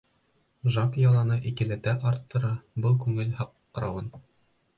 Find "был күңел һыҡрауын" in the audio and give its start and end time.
2.87-4.11